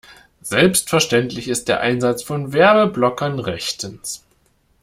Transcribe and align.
Selbstverständlich 0.41 1.47
ist 1.47 1.67
der 1.67 1.81
Einsatz 1.81 2.23
von 2.23 2.53
Werbeblockern 2.53 3.37
rechtens. 3.37 4.23